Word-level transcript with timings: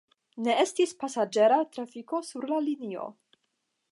Ne 0.45 0.53
estis 0.61 0.93
pasaĝera 1.03 1.59
trafiko 1.77 2.23
sur 2.31 2.49
la 2.53 2.61
linio. 2.71 3.07